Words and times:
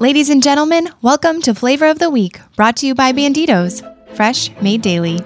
Ladies 0.00 0.30
and 0.30 0.40
gentlemen, 0.40 0.88
welcome 1.02 1.42
to 1.42 1.52
Flavor 1.54 1.86
of 1.88 1.98
the 1.98 2.08
Week, 2.08 2.38
brought 2.54 2.76
to 2.76 2.86
you 2.86 2.94
by 2.94 3.12
Banditos, 3.12 3.82
fresh 4.14 4.48
made 4.62 4.80
daily. 4.80 5.18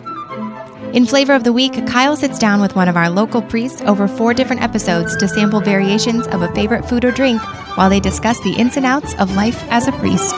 In 0.94 1.04
Flavor 1.04 1.34
of 1.34 1.44
the 1.44 1.52
Week, 1.52 1.86
Kyle 1.86 2.16
sits 2.16 2.38
down 2.38 2.58
with 2.60 2.74
one 2.74 2.88
of 2.88 2.96
our 2.96 3.10
local 3.10 3.42
priests 3.42 3.82
over 3.82 4.08
four 4.08 4.32
different 4.32 4.62
episodes 4.62 5.14
to 5.18 5.28
sample 5.28 5.60
variations 5.60 6.26
of 6.28 6.40
a 6.40 6.52
favorite 6.54 6.88
food 6.88 7.04
or 7.04 7.10
drink 7.12 7.40
while 7.76 7.90
they 7.90 8.00
discuss 8.00 8.40
the 8.40 8.54
ins 8.54 8.78
and 8.78 8.86
outs 8.86 9.14
of 9.18 9.34
life 9.36 9.62
as 9.70 9.88
a 9.88 9.92
priest. 9.92 10.36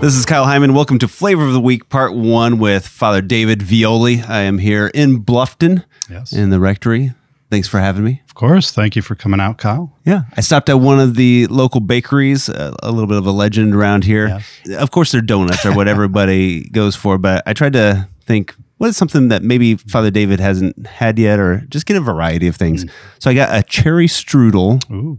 This 0.00 0.14
is 0.14 0.24
Kyle 0.24 0.46
Heimann. 0.46 0.74
Welcome 0.74 0.98
to 1.00 1.08
Flavor 1.08 1.44
of 1.44 1.52
the 1.52 1.60
Week, 1.60 1.90
Part 1.90 2.14
One, 2.14 2.58
with 2.58 2.86
Father 2.86 3.20
David 3.20 3.60
Violi. 3.60 4.26
I 4.26 4.40
am 4.42 4.58
here 4.58 4.86
in 4.94 5.22
Bluffton, 5.22 5.84
Yes. 6.08 6.32
in 6.32 6.48
the 6.48 6.58
rectory. 6.58 7.12
Thanks 7.50 7.66
for 7.66 7.80
having 7.80 8.04
me. 8.04 8.22
Of 8.28 8.34
course. 8.34 8.70
Thank 8.72 8.94
you 8.94 9.00
for 9.00 9.14
coming 9.14 9.40
out, 9.40 9.56
Kyle. 9.56 9.96
Yeah, 10.04 10.22
I 10.36 10.42
stopped 10.42 10.68
at 10.68 10.74
one 10.80 11.00
of 11.00 11.14
the 11.14 11.46
local 11.46 11.80
bakeries, 11.80 12.48
uh, 12.48 12.74
a 12.82 12.92
little 12.92 13.06
bit 13.06 13.16
of 13.16 13.26
a 13.26 13.30
legend 13.30 13.74
around 13.74 14.04
here. 14.04 14.40
Of 14.76 14.90
course, 14.90 15.12
they're 15.12 15.22
donuts 15.22 15.64
or 15.64 15.74
what 15.74 15.88
everybody 15.96 16.68
goes 16.68 16.94
for, 16.94 17.16
but 17.16 17.42
I 17.46 17.54
tried 17.54 17.72
to 17.72 18.06
think 18.26 18.54
what 18.76 18.88
is 18.88 18.96
something 18.96 19.28
that 19.28 19.42
maybe 19.42 19.76
Father 19.76 20.10
David 20.10 20.40
hasn't 20.40 20.86
had 20.86 21.18
yet, 21.18 21.40
or 21.40 21.64
just 21.68 21.86
get 21.86 21.96
a 21.96 22.00
variety 22.00 22.48
of 22.48 22.56
things. 22.56 22.84
So 23.18 23.30
I 23.30 23.34
got 23.34 23.56
a 23.56 23.62
cherry 23.62 24.06
strudel, 24.06 24.88
Ooh. 24.90 25.18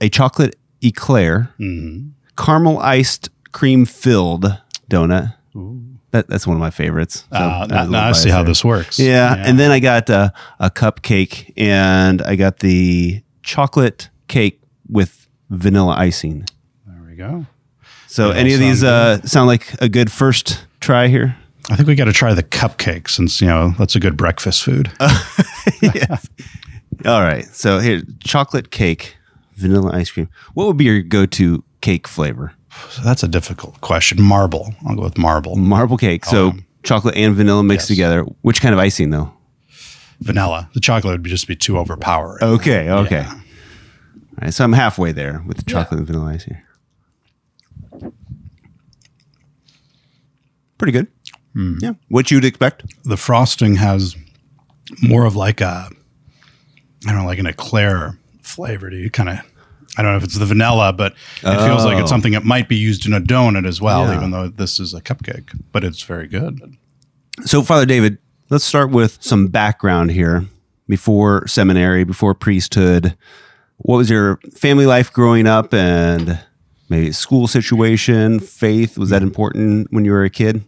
a 0.00 0.08
chocolate 0.08 0.56
eclair, 0.82 1.52
caramel 2.36 2.78
iced 2.78 3.30
cream 3.52 3.84
filled 3.84 4.46
donut. 4.88 5.34
That, 6.10 6.26
that's 6.28 6.46
one 6.46 6.56
of 6.56 6.60
my 6.60 6.70
favorites. 6.70 7.24
So 7.30 7.36
Uh, 7.38 7.66
now, 7.68 7.84
now 7.86 8.08
I 8.08 8.12
see 8.12 8.30
how 8.30 8.42
this 8.42 8.64
works. 8.64 8.98
Yeah. 8.98 9.34
And 9.36 9.58
then 9.58 9.70
I 9.70 9.78
got 9.80 10.08
uh, 10.08 10.30
a 10.58 10.70
cupcake 10.70 11.52
and 11.56 12.22
I 12.22 12.34
got 12.36 12.60
the 12.60 13.22
chocolate 13.42 14.08
cake 14.26 14.60
with 14.88 15.26
vanilla 15.50 15.94
icing. 15.98 16.46
there 16.86 17.02
we 17.06 17.14
go. 17.14 17.46
So 18.06 18.30
any 18.30 18.54
of 18.54 18.60
these 18.60 18.80
sound 18.80 19.22
uh, 19.24 19.26
sound 19.26 19.48
like 19.48 19.74
a 19.82 19.88
good 19.88 20.10
first 20.10 20.64
try 20.80 21.08
here? 21.08 21.36
I 21.70 21.76
think 21.76 21.86
we 21.88 21.94
got 21.94 22.06
to 22.06 22.12
try 22.14 22.32
the 22.32 22.42
cupcake 22.42 23.10
since, 23.10 23.42
you 23.42 23.46
know, 23.46 23.74
that's 23.78 23.94
a 23.94 24.00
good 24.00 24.16
breakfast 24.16 24.62
food. 24.62 24.90
yes. 25.82 26.26
All 27.04 27.20
right. 27.20 27.44
So 27.52 27.78
here, 27.80 28.00
chocolate 28.24 28.70
cake, 28.70 29.16
vanilla 29.56 29.90
ice 29.92 30.10
cream. 30.10 30.30
What 30.54 30.66
would 30.66 30.78
be 30.78 30.84
your 30.84 31.02
go-to 31.02 31.62
cake 31.82 32.08
flavor? 32.08 32.54
So 32.90 33.02
that's 33.02 33.22
a 33.22 33.28
difficult 33.28 33.80
question. 33.80 34.20
Marble. 34.22 34.74
I'll 34.86 34.96
go 34.96 35.02
with 35.02 35.18
marble. 35.18 35.56
Marble 35.56 35.96
cake. 35.96 36.24
So 36.24 36.48
um, 36.50 36.66
chocolate 36.82 37.16
and 37.16 37.34
vanilla 37.34 37.62
mixed 37.62 37.88
Yes. 37.90 37.96
together. 37.96 38.22
Which 38.42 38.60
kind 38.60 38.72
of 38.74 38.78
icing 38.78 39.10
though? 39.10 39.32
Vanilla. 40.20 40.68
The 40.74 40.80
chocolate 40.80 41.20
would 41.22 41.24
just 41.30 41.46
be 41.46 41.54
too 41.56 41.78
overpowering. 41.78 42.42
Okay. 42.42 42.90
Okay. 42.90 43.16
Yeah. 43.22 43.32
All 43.32 43.40
right. 44.42 44.54
So 44.54 44.64
I'm 44.64 44.72
halfway 44.72 45.12
there 45.12 45.42
with 45.46 45.56
the 45.58 45.64
chocolate 45.64 45.98
and 45.98 46.06
vanilla 46.06 46.32
icing. 46.32 46.56
Pretty 50.78 50.92
good. 50.92 51.08
Hmm. 51.54 51.76
Yeah. 51.80 51.92
What 52.08 52.30
you'd 52.30 52.44
expect? 52.44 52.84
The 53.04 53.16
frosting 53.16 53.76
has 53.76 54.16
more 55.02 55.24
of 55.24 55.34
like 55.36 55.60
a, 55.60 55.88
I 57.06 57.12
don't 57.12 57.16
know, 57.16 57.26
like 57.26 57.38
an 57.38 57.46
eclair 57.46 58.18
flavor. 58.42 58.90
Do 58.90 58.96
you 58.96 59.10
kind 59.10 59.28
of, 59.28 59.38
I 59.98 60.02
don't 60.02 60.12
know 60.12 60.16
if 60.16 60.24
it's 60.24 60.38
the 60.38 60.46
vanilla, 60.46 60.92
but 60.92 61.12
it 61.42 61.66
feels 61.66 61.84
like 61.84 61.96
Oh. 61.96 62.00
it's 62.02 62.08
something 62.10 62.32
that 62.32 62.44
might 62.44 62.68
be 62.68 62.76
used 62.76 63.04
in 63.04 63.12
a 63.12 63.20
donut 63.20 63.66
as 63.66 63.80
well, 63.80 64.06
Yeah. 64.06 64.16
even 64.16 64.30
though 64.30 64.48
this 64.48 64.78
is 64.78 64.94
a 64.94 65.00
cupcake, 65.00 65.50
but 65.72 65.82
it's 65.84 66.02
very 66.02 66.28
good. 66.28 66.60
So, 67.44 67.62
Father 67.62 67.84
David, 67.84 68.18
let's 68.48 68.64
start 68.64 68.90
with 68.90 69.18
some 69.20 69.48
background 69.48 70.12
here. 70.12 70.44
Before 70.88 71.46
seminary, 71.46 72.04
before 72.04 72.32
priesthood, 72.34 73.14
what 73.78 73.96
was 73.98 74.08
your 74.08 74.38
family 74.56 74.86
life 74.86 75.12
growing 75.12 75.46
up 75.46 75.74
and 75.74 76.38
maybe 76.88 77.12
school 77.12 77.46
situation, 77.46 78.40
faith? 78.40 78.96
Was 78.96 79.10
that 79.10 79.22
important 79.22 79.88
when 79.92 80.04
you 80.06 80.12
were 80.12 80.24
a 80.24 80.30
kid? 80.30 80.62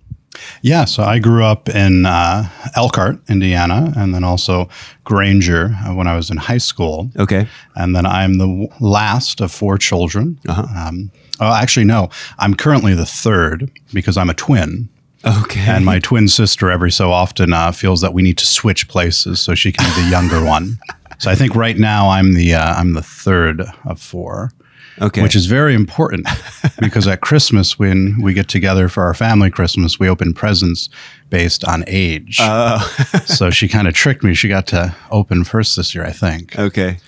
Yeah, 0.62 0.84
so 0.84 1.03
I 1.03 1.19
grew 1.19 1.45
up 1.45 1.69
in 1.69 2.06
uh, 2.06 2.48
Elkhart, 2.77 3.19
Indiana, 3.28 3.92
and 3.97 4.14
then 4.14 4.25
also 4.25 4.69
Granger 5.05 5.77
uh, 5.85 5.95
when 5.95 6.07
I 6.07 6.17
was 6.17 6.30
in 6.30 6.36
high 6.36 6.58
school. 6.58 7.11
Okay. 7.18 7.48
And 7.74 7.96
then 7.96 8.07
I'm 8.07 8.39
the 8.39 8.46
w- 8.46 8.69
last 8.80 9.40
of 9.40 9.51
four 9.51 9.77
children. 9.79 10.39
Uh-huh. 10.48 10.67
Um, 10.89 11.11
oh, 11.40 11.52
actually, 11.52 11.85
no, 11.85 12.11
I'm 12.39 12.55
currently 12.55 12.95
the 12.95 13.07
third 13.07 13.70
because 13.92 14.17
I'm 14.17 14.30
a 14.30 14.35
twin. 14.35 14.89
Okay. 15.24 15.61
And 15.61 15.85
my 15.85 15.98
twin 15.98 16.29
sister, 16.29 16.70
every 16.70 16.92
so 16.92 17.11
often, 17.11 17.52
uh, 17.52 17.73
feels 17.73 18.01
that 18.01 18.14
we 18.14 18.23
need 18.23 18.39
to 18.39 18.46
switch 18.46 18.89
places 18.89 19.40
so 19.40 19.55
she 19.55 19.73
can 19.73 19.85
be 19.95 20.02
the 20.02 20.11
younger 20.11 20.45
one. 20.46 20.79
So 21.19 21.30
I 21.30 21.35
think 21.35 21.55
right 21.55 21.77
now 21.77 22.08
I'm 22.08 22.33
the 22.33 22.55
uh, 22.55 22.74
I'm 22.74 22.95
the 22.95 23.02
third 23.02 23.63
of 23.85 24.01
four 24.01 24.52
okay. 25.00 25.22
which 25.22 25.34
is 25.34 25.46
very 25.46 25.74
important 25.74 26.27
because 26.80 27.06
at 27.06 27.20
Christmas, 27.20 27.78
when 27.78 28.20
we 28.20 28.34
get 28.34 28.48
together 28.48 28.88
for 28.88 29.05
our 29.05 29.14
family 29.14 29.50
Christmas, 29.50 29.98
we 29.98 30.08
open 30.08 30.33
presents 30.33 30.88
based 31.28 31.64
on 31.64 31.84
age. 31.86 32.38
Uh, 32.40 32.78
so 33.24 33.50
she 33.50 33.68
kind 33.68 33.89
of 33.89 33.94
tricked 33.94 34.22
me. 34.22 34.34
She 34.34 34.48
got 34.48 34.66
to 34.68 34.94
open 35.10 35.44
first 35.44 35.77
this 35.77 35.94
year, 35.94 36.05
I 36.05 36.12
think. 36.12 36.58
okay. 36.58 36.98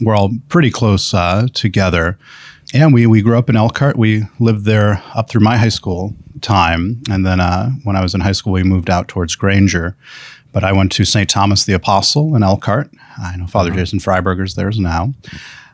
We're 0.00 0.16
all 0.16 0.30
pretty 0.48 0.70
close 0.70 1.12
uh, 1.12 1.48
together. 1.52 2.18
And 2.72 2.94
we, 2.94 3.06
we 3.06 3.20
grew 3.20 3.36
up 3.36 3.50
in 3.50 3.56
Elkhart. 3.56 3.96
We 3.96 4.22
lived 4.38 4.64
there 4.64 5.02
up 5.14 5.28
through 5.28 5.42
my 5.42 5.58
high 5.58 5.68
school 5.68 6.14
time. 6.40 7.02
And 7.10 7.26
then 7.26 7.40
uh, 7.40 7.70
when 7.84 7.96
I 7.96 8.00
was 8.00 8.14
in 8.14 8.22
high 8.22 8.32
school, 8.32 8.54
we 8.54 8.62
moved 8.62 8.88
out 8.88 9.08
towards 9.08 9.36
Granger. 9.36 9.94
But 10.52 10.64
I 10.64 10.72
went 10.72 10.92
to 10.92 11.04
St. 11.04 11.28
Thomas 11.28 11.64
the 11.64 11.74
Apostle 11.74 12.34
in 12.34 12.42
Elkhart. 12.42 12.90
I 13.18 13.36
know 13.36 13.46
Father 13.46 13.70
Jason 13.70 14.00
Freiburger's 14.00 14.54
there 14.54 14.70
now. 14.70 15.12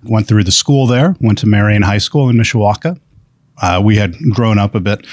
Went 0.05 0.29
through 0.29 0.45
the 0.45 0.53
school 0.53 0.87
there, 0.87 1.17
went 1.21 1.39
to 1.39 1.47
Marian 1.47 1.83
High 1.83 1.99
School 1.99 2.29
in 2.29 2.37
Mishawaka. 2.37 3.01
Uh, 3.61 3.81
we 3.85 3.97
had 3.97 4.15
grown 4.31 4.59
up 4.59 4.75
a 4.75 4.81
bit 4.81 5.07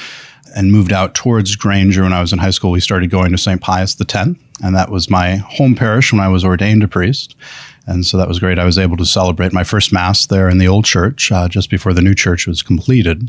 and 0.55 0.71
moved 0.71 0.93
out 0.93 1.15
towards 1.15 1.55
Granger 1.55 2.03
when 2.03 2.13
I 2.13 2.21
was 2.21 2.31
in 2.31 2.39
high 2.39 2.51
school. 2.51 2.71
We 2.71 2.79
started 2.79 3.09
going 3.09 3.31
to 3.31 3.37
St. 3.37 3.59
Pius 3.59 3.99
X, 3.99 4.15
and 4.63 4.75
that 4.75 4.89
was 4.89 5.09
my 5.09 5.37
home 5.37 5.75
parish 5.75 6.13
when 6.13 6.21
I 6.21 6.27
was 6.29 6.45
ordained 6.45 6.83
a 6.83 6.87
priest. 6.87 7.35
And 7.87 8.05
so 8.05 8.17
that 8.17 8.27
was 8.27 8.39
great. 8.39 8.57
I 8.57 8.65
was 8.65 8.77
able 8.77 8.97
to 8.97 9.05
celebrate 9.05 9.53
my 9.53 9.63
first 9.63 9.91
Mass 9.91 10.25
there 10.25 10.49
in 10.49 10.57
the 10.57 10.67
old 10.67 10.85
church 10.85 11.31
uh, 11.31 11.47
just 11.47 11.69
before 11.69 11.93
the 11.93 12.01
new 12.01 12.15
church 12.15 12.47
was 12.47 12.63
completed. 12.63 13.27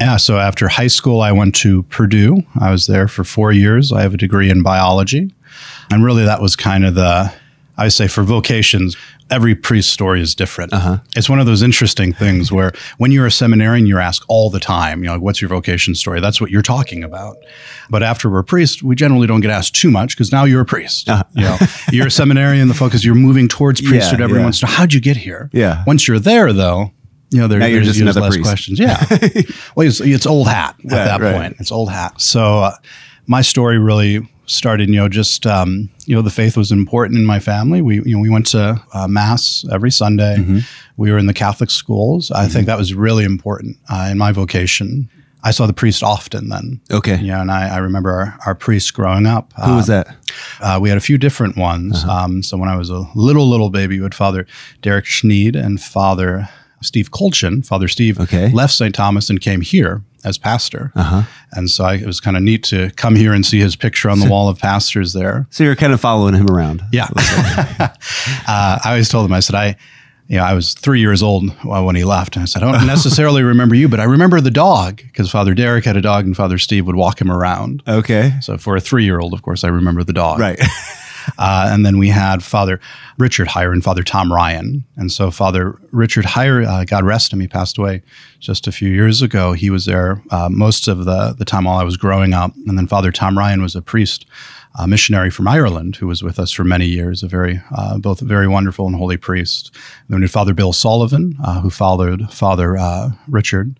Yeah, 0.00 0.18
so 0.18 0.38
after 0.38 0.68
high 0.68 0.86
school, 0.88 1.20
I 1.22 1.32
went 1.32 1.54
to 1.56 1.82
Purdue. 1.84 2.42
I 2.60 2.70
was 2.70 2.86
there 2.86 3.08
for 3.08 3.24
four 3.24 3.50
years. 3.50 3.92
I 3.92 4.02
have 4.02 4.14
a 4.14 4.18
degree 4.18 4.50
in 4.50 4.62
biology. 4.62 5.32
And 5.90 6.04
really, 6.04 6.24
that 6.24 6.40
was 6.42 6.54
kind 6.54 6.84
of 6.84 6.94
the, 6.94 7.32
I 7.78 7.84
would 7.84 7.92
say, 7.92 8.06
for 8.08 8.22
vocations, 8.22 8.96
every 9.30 9.54
priest 9.54 9.92
story 9.92 10.20
is 10.22 10.34
different. 10.34 10.72
It's 11.14 11.28
one 11.28 11.38
of 11.40 11.46
those 11.46 11.62
interesting 11.62 12.12
things 12.12 12.50
where 12.50 12.72
when 12.98 13.10
you're 13.12 13.26
a 13.26 13.30
seminarian, 13.30 13.86
you're 13.86 14.00
asked 14.00 14.24
all 14.28 14.48
the 14.50 14.60
time, 14.60 15.02
you 15.04 15.10
know, 15.10 15.18
what's 15.18 15.42
your 15.42 15.48
vocation 15.50 15.94
story? 15.94 16.20
That's 16.20 16.40
what 16.40 16.50
you're 16.50 16.62
talking 16.62 17.04
about. 17.04 17.36
But 17.90 18.02
after 18.02 18.30
we're 18.30 18.38
a 18.38 18.44
priest, 18.44 18.82
we 18.82 18.94
generally 18.96 19.26
don't 19.26 19.40
get 19.42 19.50
asked 19.50 19.74
too 19.74 19.90
much 19.90 20.16
because 20.16 20.32
now 20.32 20.44
you're 20.44 20.62
a 20.62 20.64
priest. 20.66 21.08
You 21.08 21.42
know, 21.42 21.58
you're 21.92 22.06
a 22.06 22.10
seminarian. 22.10 22.68
The 22.68 22.74
focus 22.74 23.04
you're 23.04 23.14
moving 23.14 23.46
towards 23.48 23.80
priesthood. 23.82 24.20
Yeah, 24.20 24.24
Everyone 24.24 24.40
yeah. 24.40 24.46
wants 24.46 24.60
to 24.60 24.66
know 24.66 24.72
how'd 24.72 24.92
you 24.92 25.00
get 25.00 25.16
here? 25.18 25.50
Yeah. 25.52 25.84
Once 25.86 26.08
you're 26.08 26.18
there, 26.18 26.52
though, 26.52 26.92
you 27.30 27.40
know, 27.40 27.48
there, 27.48 27.58
Now 27.58 27.66
you're 27.66 27.80
there's 27.82 27.88
just 27.98 28.00
another 28.00 28.20
less 28.22 28.34
priest. 28.36 28.48
questions. 28.48 28.78
Yeah. 28.78 29.04
well, 29.76 29.86
it's, 29.86 30.00
it's 30.00 30.26
old 30.26 30.48
hat 30.48 30.76
at 30.78 30.84
Right, 30.84 31.04
that 31.04 31.20
right. 31.20 31.34
point. 31.34 31.56
It's 31.58 31.72
old 31.72 31.90
hat. 31.90 32.20
So 32.20 32.60
uh, 32.60 32.76
my 33.26 33.42
story 33.42 33.78
really 33.78 34.26
started, 34.46 34.88
you 34.88 34.96
know, 34.96 35.08
just 35.08 35.46
um, 35.46 35.90
you 36.06 36.14
know, 36.14 36.22
the 36.22 36.30
faith 36.30 36.56
was 36.56 36.72
important 36.72 37.18
in 37.18 37.26
my 37.26 37.40
family. 37.40 37.82
We 37.82 38.02
you 38.02 38.16
know 38.16 38.20
we 38.20 38.30
went 38.30 38.46
to 38.48 38.82
uh, 38.92 39.08
mass 39.08 39.64
every 39.70 39.90
Sunday. 39.90 40.36
Mm-hmm. 40.38 40.58
We 40.96 41.12
were 41.12 41.18
in 41.18 41.26
the 41.26 41.34
Catholic 41.34 41.70
schools. 41.70 42.30
I 42.30 42.46
think 42.48 42.66
that 42.66 42.78
was 42.78 42.94
really 42.94 43.24
important 43.24 43.76
uh, 43.90 44.08
in 44.10 44.18
my 44.18 44.32
vocation. 44.32 45.10
I 45.46 45.52
saw 45.52 45.66
the 45.66 45.72
priest 45.72 46.02
often 46.02 46.48
then. 46.48 46.80
Okay. 46.90 47.18
Yeah, 47.18 47.40
and 47.40 47.52
I, 47.52 47.68
I 47.68 47.76
remember 47.76 48.10
our, 48.10 48.38
our 48.46 48.54
priest 48.56 48.94
growing 48.94 49.26
up. 49.26 49.52
Who 49.64 49.76
was 49.76 49.86
that? 49.86 50.08
Uh, 50.60 50.80
we 50.82 50.88
had 50.88 50.98
a 50.98 51.00
few 51.00 51.18
different 51.18 51.56
ones. 51.56 52.02
Um, 52.04 52.42
so 52.42 52.56
when 52.56 52.68
I 52.68 52.76
was 52.76 52.90
a 52.90 53.06
little, 53.14 53.48
little 53.48 53.70
baby, 53.70 53.98
we 53.98 54.02
had 54.02 54.14
Father 54.14 54.44
Derek 54.82 55.04
Sneyd 55.04 55.54
and 55.54 55.80
Father 55.80 56.48
Steve 56.86 57.10
Colchin. 57.10 57.62
Father 57.62 57.88
Steve 57.88 58.18
Okay. 58.20 58.48
left 58.50 58.72
St. 58.74 58.94
Thomas 58.94 59.28
and 59.28 59.40
came 59.40 59.60
here 59.60 60.02
as 60.24 60.38
pastor. 60.38 60.92
And 61.52 61.70
so 61.70 61.84
I, 61.84 61.94
it 61.94 62.06
was 62.06 62.20
kind 62.20 62.36
of 62.36 62.42
neat 62.42 62.64
to 62.64 62.90
come 62.96 63.14
here 63.16 63.32
and 63.32 63.44
see 63.46 63.60
his 63.60 63.76
picture 63.76 64.10
on 64.10 64.18
the 64.20 64.28
wall 64.28 64.48
of 64.48 64.58
pastors 64.58 65.12
there. 65.12 65.46
So 65.50 65.62
you're 65.64 65.76
kind 65.76 65.92
of 65.92 66.00
following 66.00 66.34
him 66.34 66.50
around. 66.50 66.82
Yeah. 66.92 67.08
uh, 67.78 67.88
I 68.48 68.80
always 68.86 69.08
told 69.08 69.26
him, 69.26 69.32
I 69.32 69.40
said, 69.40 69.54
I, 69.54 69.76
you 70.28 70.36
know, 70.38 70.42
I 70.44 70.54
was 70.54 70.74
three 70.74 70.98
years 71.00 71.22
old 71.22 71.48
when 71.64 71.94
he 71.94 72.04
left. 72.04 72.34
And 72.36 72.42
I 72.42 72.46
said, 72.46 72.62
I 72.62 72.72
don't 72.72 72.86
necessarily 72.94 73.42
remember 73.42 73.74
you, 73.76 73.88
but 73.88 74.00
I 74.00 74.04
remember 74.04 74.40
the 74.40 74.50
dog 74.50 74.96
because 74.96 75.30
Father 75.30 75.54
Derek 75.54 75.84
had 75.84 75.96
a 75.96 76.00
dog 76.00 76.24
and 76.24 76.36
Father 76.36 76.58
Steve 76.58 76.86
would 76.86 76.96
walk 76.96 77.20
him 77.20 77.30
around. 77.30 77.82
Okay. 77.86 78.32
So 78.40 78.58
for 78.58 78.76
a 78.76 78.80
three 78.80 79.04
year 79.04 79.20
old, 79.20 79.32
of 79.32 79.42
course, 79.42 79.62
I 79.62 79.68
remember 79.68 80.02
the 80.02 80.12
dog. 80.12 80.40
Right. 80.40 80.58
Uh, 81.38 81.68
and 81.70 81.84
then 81.84 81.98
we 81.98 82.08
had 82.08 82.42
Father 82.42 82.80
Richard 83.18 83.48
Heyer 83.48 83.72
and 83.72 83.82
Father 83.82 84.02
Tom 84.02 84.32
Ryan. 84.32 84.84
And 84.96 85.10
so 85.10 85.30
Father 85.30 85.78
Richard 85.90 86.24
Heyer, 86.24 86.66
uh, 86.66 86.84
God 86.84 87.04
rest 87.04 87.32
him, 87.32 87.40
he 87.40 87.48
passed 87.48 87.78
away 87.78 88.02
just 88.40 88.66
a 88.66 88.72
few 88.72 88.88
years 88.88 89.22
ago. 89.22 89.52
He 89.52 89.70
was 89.70 89.86
there 89.86 90.22
uh, 90.30 90.48
most 90.50 90.88
of 90.88 91.04
the, 91.04 91.34
the 91.38 91.44
time 91.44 91.64
while 91.64 91.78
I 91.78 91.84
was 91.84 91.96
growing 91.96 92.32
up. 92.32 92.52
And 92.66 92.78
then 92.78 92.86
Father 92.86 93.12
Tom 93.12 93.38
Ryan 93.38 93.62
was 93.62 93.74
a 93.74 93.82
priest, 93.82 94.26
a 94.78 94.86
missionary 94.86 95.30
from 95.30 95.48
Ireland 95.48 95.96
who 95.96 96.06
was 96.06 96.22
with 96.22 96.38
us 96.38 96.52
for 96.52 96.64
many 96.64 96.86
years, 96.86 97.22
a 97.22 97.28
very, 97.28 97.60
uh, 97.74 97.98
both 97.98 98.20
very 98.20 98.48
wonderful 98.48 98.86
and 98.86 98.96
holy 98.96 99.16
priest. 99.16 99.70
And 99.74 100.10
then 100.10 100.20
we 100.20 100.24
had 100.24 100.30
Father 100.30 100.54
Bill 100.54 100.72
Sullivan, 100.72 101.36
uh, 101.42 101.60
who 101.60 101.70
followed 101.70 102.32
Father 102.32 102.76
uh, 102.76 103.10
Richard. 103.28 103.78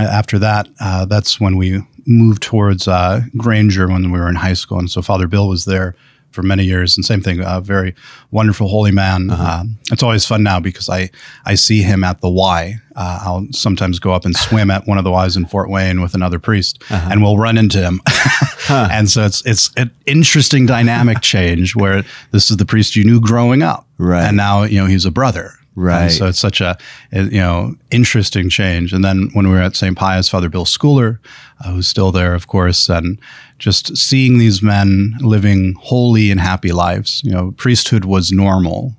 After 0.00 0.38
that, 0.40 0.68
uh, 0.80 1.04
that's 1.04 1.40
when 1.40 1.56
we 1.56 1.80
moved 2.06 2.42
towards 2.42 2.88
uh, 2.88 3.20
Granger 3.36 3.88
when 3.88 4.10
we 4.10 4.18
were 4.18 4.28
in 4.28 4.34
high 4.34 4.54
school, 4.54 4.78
and 4.78 4.90
so 4.90 5.02
Father 5.02 5.26
Bill 5.26 5.48
was 5.48 5.64
there 5.64 5.94
for 6.36 6.42
many 6.42 6.64
years. 6.64 6.96
And 6.96 7.04
same 7.04 7.22
thing, 7.22 7.40
a 7.44 7.60
very 7.60 7.94
wonderful 8.30 8.68
holy 8.68 8.92
man. 8.92 9.30
Uh-huh. 9.30 9.60
Um, 9.60 9.78
it's 9.90 10.02
always 10.02 10.24
fun 10.24 10.42
now 10.42 10.60
because 10.60 10.88
I 10.88 11.10
I 11.44 11.56
see 11.56 11.82
him 11.82 12.04
at 12.04 12.20
the 12.20 12.28
Y. 12.28 12.76
Uh, 12.94 13.20
I'll 13.24 13.46
sometimes 13.50 13.98
go 13.98 14.12
up 14.12 14.24
and 14.24 14.36
swim 14.36 14.70
at 14.70 14.86
one 14.86 14.98
of 14.98 15.04
the 15.04 15.10
Ys 15.10 15.36
in 15.36 15.46
Fort 15.46 15.68
Wayne 15.68 16.00
with 16.00 16.14
another 16.14 16.38
priest, 16.38 16.82
uh-huh. 16.90 17.08
and 17.10 17.22
we'll 17.22 17.38
run 17.38 17.58
into 17.58 17.80
him. 17.80 18.00
huh. 18.06 18.88
And 18.96 19.10
so 19.10 19.24
it's 19.24 19.44
it's 19.44 19.70
an 19.76 19.90
interesting 20.06 20.66
dynamic 20.66 21.20
change 21.22 21.74
where 21.74 22.04
this 22.30 22.50
is 22.50 22.58
the 22.58 22.66
priest 22.66 22.94
you 22.94 23.04
knew 23.04 23.20
growing 23.20 23.62
up, 23.62 23.86
right? 23.98 24.26
And 24.28 24.36
now 24.36 24.62
you 24.62 24.78
know 24.78 24.86
he's 24.86 25.06
a 25.06 25.10
brother. 25.10 25.54
Right. 25.78 26.04
And 26.04 26.12
so 26.12 26.26
it's 26.26 26.38
such 26.38 26.62
a, 26.62 26.78
you 27.12 27.32
know, 27.32 27.74
interesting 27.90 28.48
change. 28.48 28.94
And 28.94 29.04
then 29.04 29.28
when 29.34 29.46
we 29.46 29.52
were 29.52 29.60
at 29.60 29.76
St. 29.76 29.94
Pius, 29.94 30.26
Father 30.26 30.48
Bill 30.48 30.64
Schooler, 30.64 31.18
uh, 31.62 31.72
who's 31.72 31.86
still 31.86 32.10
there, 32.12 32.34
of 32.34 32.46
course, 32.46 32.88
and 32.88 33.18
just 33.58 33.96
seeing 33.96 34.38
these 34.38 34.62
men 34.62 35.14
living 35.20 35.74
holy 35.78 36.30
and 36.30 36.40
happy 36.40 36.72
lives. 36.72 37.22
You 37.24 37.32
know, 37.32 37.52
priesthood 37.52 38.04
was 38.04 38.30
normal 38.30 38.96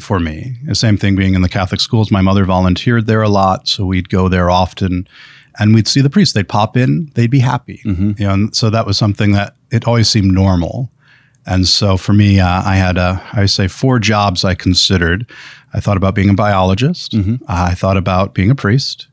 for 0.00 0.18
me. 0.18 0.56
The 0.64 0.74
same 0.74 0.96
thing 0.96 1.16
being 1.16 1.34
in 1.34 1.42
the 1.42 1.48
Catholic 1.48 1.80
schools. 1.80 2.10
My 2.10 2.20
mother 2.20 2.44
volunteered 2.44 3.06
there 3.06 3.22
a 3.22 3.28
lot, 3.28 3.68
so 3.68 3.84
we'd 3.84 4.08
go 4.08 4.28
there 4.28 4.50
often 4.50 5.06
and 5.58 5.74
we'd 5.74 5.88
see 5.88 6.00
the 6.00 6.10
priests. 6.10 6.34
They'd 6.34 6.48
pop 6.48 6.76
in, 6.76 7.10
they'd 7.14 7.30
be 7.30 7.38
happy. 7.38 7.80
Mm-hmm. 7.84 8.12
You 8.18 8.26
know, 8.26 8.34
and 8.34 8.56
so 8.56 8.70
that 8.70 8.86
was 8.86 8.98
something 8.98 9.32
that 9.32 9.56
it 9.70 9.86
always 9.86 10.08
seemed 10.08 10.32
normal. 10.32 10.90
And 11.46 11.66
so 11.66 11.96
for 11.96 12.12
me, 12.12 12.40
uh, 12.40 12.62
I 12.64 12.76
had, 12.76 12.98
uh, 12.98 13.20
I 13.32 13.46
say, 13.46 13.68
four 13.68 13.98
jobs 13.98 14.44
I 14.44 14.54
considered. 14.54 15.30
I 15.72 15.80
thought 15.80 15.96
about 15.96 16.14
being 16.14 16.28
a 16.28 16.34
biologist. 16.34 17.12
Mm-hmm. 17.12 17.36
I 17.48 17.74
thought 17.74 17.96
about 17.96 18.34
being 18.34 18.50
a 18.50 18.54
priest. 18.54 19.06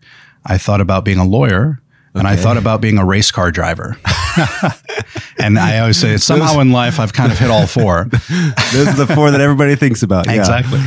I 0.46 0.58
thought 0.58 0.82
about 0.82 1.06
being 1.06 1.20
a 1.20 1.26
lawyer. 1.26 1.80
Okay. 2.16 2.20
And 2.20 2.28
I 2.28 2.36
thought 2.36 2.58
about 2.58 2.80
being 2.80 3.00
a 3.00 3.06
race 3.06 3.32
car 3.32 3.50
driver. 3.50 3.98
and 5.40 5.58
I 5.58 5.80
always 5.80 5.98
say 5.98 6.18
somehow 6.18 6.60
in 6.60 6.72
life 6.72 7.00
I've 7.00 7.12
kind 7.12 7.32
of 7.32 7.40
hit 7.40 7.50
all 7.50 7.66
four. 7.66 8.04
Those 8.74 8.88
are 8.88 9.06
the 9.06 9.12
four 9.16 9.32
that 9.32 9.42
everybody 9.42 9.76
thinks 9.76 10.04
about. 10.04 10.28
Yeah. 10.28 10.34
Exactly. 10.34 10.80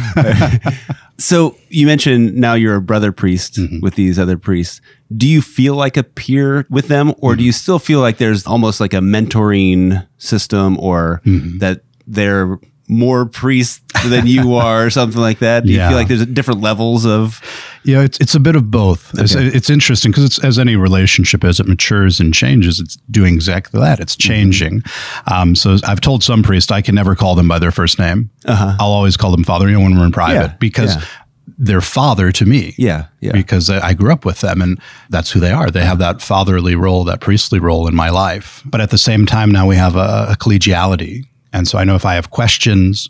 so 1.19 1.57
you 1.69 1.87
mentioned 1.87 2.37
now 2.37 2.55
you're 2.55 2.77
a 2.77 2.81
brother 2.81 3.11
priest 3.11 3.55
mm-hmm. 3.55 3.81
with 3.81 3.97
these 3.97 4.21
other 4.21 4.39
priests. 4.39 4.81
Do 5.17 5.27
you 5.27 5.43
feel 5.43 5.75
like 5.75 5.97
a 5.97 6.05
peer 6.05 6.65
with 6.71 6.87
them, 6.87 7.11
or 7.19 7.33
mm-hmm. 7.33 7.39
do 7.39 7.45
you 7.45 7.53
still 7.53 7.81
feel 7.81 8.01
like 8.01 8.19
there's 8.19 8.47
almost 8.47 8.81
like 8.81 8.93
a 8.93 8.99
mentoring 8.99 10.07
system, 10.19 10.79
or 10.79 11.23
mm-hmm. 11.25 11.59
that 11.59 11.83
they're 12.07 12.59
more 12.89 13.27
priest 13.27 13.83
than 14.07 14.27
you 14.27 14.55
are 14.57 14.87
or 14.87 14.91
something 14.91 15.21
like 15.21 15.41
that? 15.41 15.65
Do 15.65 15.71
you 15.71 15.79
yeah. 15.79 15.89
feel 15.89 15.97
like 15.97 16.09
there's 16.09 16.25
different 16.27 16.61
levels 16.61 17.05
of? 17.05 17.41
Yeah, 17.85 18.03
it's, 18.03 18.19
it's 18.19 18.35
a 18.35 18.41
bit 18.41 18.57
of 18.57 18.71
both. 18.71 19.15
Okay. 19.15 19.23
It's, 19.23 19.35
it's, 19.35 19.71
interesting 19.71 20.11
because 20.11 20.25
it's 20.25 20.43
as 20.43 20.59
any 20.59 20.75
relationship, 20.75 21.45
as 21.45 21.61
it 21.61 21.69
matures 21.69 22.19
and 22.19 22.35
changes, 22.35 22.81
it's 22.81 22.97
doing 23.11 23.35
exactly 23.35 23.81
that. 23.81 24.01
It's 24.01 24.17
mm-hmm. 24.17 24.29
changing. 24.29 24.81
Mm-hmm. 24.81 25.33
Um, 25.33 25.55
so 25.55 25.77
I've 25.85 26.01
told 26.01 26.25
some 26.25 26.43
priests 26.43 26.73
I 26.73 26.83
can 26.83 26.95
never 26.95 27.15
call 27.15 27.35
them 27.35 27.47
by 27.47 27.59
their 27.59 27.71
first 27.71 27.99
name. 27.99 28.31
Uh-huh. 28.45 28.77
I'll 28.81 28.91
always 28.91 29.17
call 29.17 29.31
them 29.31 29.45
father, 29.45 29.69
you 29.69 29.75
know, 29.75 29.81
when 29.81 29.97
we're 29.97 30.07
in 30.07 30.13
private 30.13 30.51
yeah. 30.51 30.57
because. 30.59 30.97
Yeah. 30.97 31.05
They're 31.59 31.81
father 31.81 32.33
to 32.33 32.45
me. 32.45 32.75
Yeah, 32.77 33.07
yeah. 33.21 33.33
Because 33.33 33.71
I 33.71 33.95
grew 33.95 34.13
up 34.13 34.27
with 34.27 34.41
them 34.41 34.61
and 34.61 34.79
that's 35.09 35.31
who 35.31 35.41
they 35.41 35.53
are. 35.53 35.71
They 35.71 35.85
have 35.85 35.99
that 36.01 36.21
fatherly 36.21 36.75
role, 36.75 37.05
that 37.05 37.21
priestly 37.21 37.61
role 37.61 37.87
in 37.87 37.95
my 37.95 38.11
life. 38.11 38.63
But 38.67 38.83
at 38.83 38.91
the 38.91 38.99
same 38.99 39.25
time, 39.25 39.53
now 39.53 39.67
we 39.67 39.77
have 39.77 39.97
a, 39.97 40.27
a 40.33 40.37
collegiality 40.39 41.25
and 41.57 41.67
so 41.67 41.79
I 41.79 41.85
know 41.85 41.95
if 41.95 42.05
I 42.05 42.15
have 42.15 42.31
questions, 42.31 43.09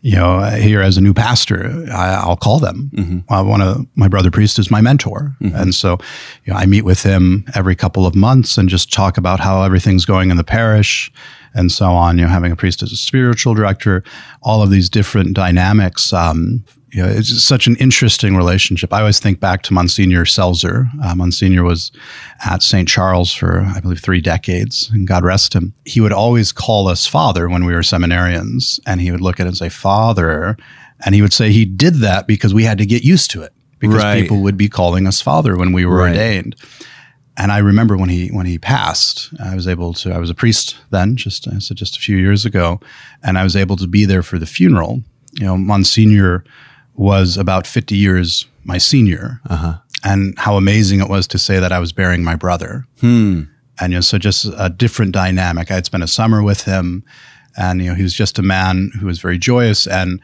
you 0.00 0.16
know, 0.16 0.40
here 0.40 0.82
as 0.82 0.98
a 0.98 1.00
new 1.00 1.14
pastor, 1.14 1.86
I, 1.90 2.26
will 2.26 2.36
call 2.36 2.58
them. 2.58 2.90
Mm-hmm. 2.94 3.32
Uh, 3.32 3.42
one 3.44 3.62
of 3.62 3.86
my 3.94 4.08
brother 4.08 4.30
priest 4.30 4.58
is 4.58 4.70
my 4.70 4.80
mentor, 4.80 5.34
mm-hmm. 5.40 5.56
and 5.56 5.74
so 5.74 5.98
you 6.44 6.52
know, 6.52 6.58
I 6.58 6.66
meet 6.66 6.84
with 6.84 7.02
him 7.02 7.46
every 7.54 7.74
couple 7.74 8.06
of 8.06 8.14
months 8.14 8.58
and 8.58 8.68
just 8.68 8.92
talk 8.92 9.16
about 9.16 9.40
how 9.40 9.62
everything's 9.62 10.04
going 10.04 10.30
in 10.30 10.36
the 10.36 10.44
parish 10.44 11.10
and 11.54 11.72
so 11.72 11.86
on. 11.86 12.18
You 12.18 12.24
know, 12.24 12.30
having 12.30 12.52
a 12.52 12.56
priest 12.56 12.82
as 12.82 12.92
a 12.92 12.96
spiritual 12.96 13.54
director, 13.54 14.04
all 14.42 14.62
of 14.62 14.70
these 14.70 14.90
different 14.90 15.34
dynamics. 15.34 16.12
Um, 16.12 16.64
you 16.94 17.02
know, 17.02 17.08
it's 17.08 17.42
such 17.42 17.66
an 17.66 17.74
interesting 17.76 18.36
relationship. 18.36 18.92
I 18.92 19.00
always 19.00 19.18
think 19.18 19.40
back 19.40 19.62
to 19.62 19.74
Monsignor 19.74 20.24
Selzer. 20.24 20.88
Uh, 21.02 21.16
Monsignor 21.16 21.64
was 21.64 21.90
at 22.44 22.62
St. 22.62 22.88
Charles 22.88 23.32
for, 23.32 23.62
I 23.62 23.80
believe, 23.80 23.98
three 23.98 24.20
decades, 24.20 24.90
and 24.92 25.04
God 25.04 25.24
rest 25.24 25.54
him. 25.54 25.74
He 25.84 26.00
would 26.00 26.12
always 26.12 26.52
call 26.52 26.86
us 26.86 27.04
Father 27.04 27.48
when 27.48 27.64
we 27.64 27.74
were 27.74 27.80
seminarians, 27.80 28.78
and 28.86 29.00
he 29.00 29.10
would 29.10 29.20
look 29.20 29.40
at 29.40 29.46
it 29.46 29.48
and 29.48 29.56
say, 29.56 29.68
Father. 29.68 30.56
And 31.04 31.16
he 31.16 31.22
would 31.22 31.32
say 31.32 31.50
he 31.50 31.64
did 31.64 31.94
that 31.96 32.28
because 32.28 32.54
we 32.54 32.62
had 32.62 32.78
to 32.78 32.86
get 32.86 33.02
used 33.02 33.28
to 33.32 33.42
it, 33.42 33.52
because 33.80 33.96
right. 33.96 34.22
people 34.22 34.42
would 34.42 34.56
be 34.56 34.68
calling 34.68 35.08
us 35.08 35.20
Father 35.20 35.56
when 35.56 35.72
we 35.72 35.84
were 35.84 35.96
right. 35.96 36.10
ordained. 36.10 36.54
And 37.36 37.50
I 37.50 37.58
remember 37.58 37.96
when 37.96 38.08
he 38.08 38.28
when 38.28 38.46
he 38.46 38.56
passed, 38.56 39.34
I 39.42 39.56
was 39.56 39.66
able 39.66 39.94
to. 39.94 40.12
I 40.12 40.18
was 40.18 40.30
a 40.30 40.34
priest 40.34 40.76
then, 40.90 41.16
just 41.16 41.48
I 41.48 41.58
said 41.58 41.76
just 41.76 41.96
a 41.96 42.00
few 42.00 42.16
years 42.16 42.46
ago, 42.46 42.78
and 43.24 43.36
I 43.36 43.42
was 43.42 43.56
able 43.56 43.74
to 43.78 43.88
be 43.88 44.04
there 44.04 44.22
for 44.22 44.38
the 44.38 44.46
funeral. 44.46 45.02
You 45.32 45.46
know, 45.46 45.56
Monsignor 45.56 46.44
was 46.94 47.36
about 47.36 47.66
50 47.66 47.96
years 47.96 48.46
my 48.64 48.78
senior. 48.78 49.40
Uh-huh. 49.48 49.78
And 50.02 50.38
how 50.38 50.56
amazing 50.56 51.00
it 51.00 51.08
was 51.08 51.26
to 51.28 51.38
say 51.38 51.58
that 51.58 51.72
I 51.72 51.78
was 51.78 51.92
bearing 51.92 52.24
my 52.24 52.36
brother. 52.36 52.86
Hmm. 53.00 53.44
And 53.80 53.92
you 53.92 53.96
know, 53.98 54.02
so 54.02 54.18
just 54.18 54.46
a 54.56 54.68
different 54.68 55.12
dynamic. 55.12 55.70
I 55.70 55.74
had 55.74 55.86
spent 55.86 56.04
a 56.04 56.08
summer 56.08 56.42
with 56.42 56.62
him, 56.62 57.04
and 57.56 57.82
you 57.82 57.88
know, 57.88 57.94
he 57.94 58.02
was 58.02 58.14
just 58.14 58.38
a 58.38 58.42
man 58.42 58.92
who 59.00 59.06
was 59.06 59.18
very 59.18 59.38
joyous 59.38 59.86
and 59.86 60.20